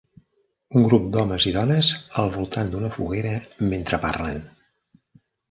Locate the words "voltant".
2.39-2.73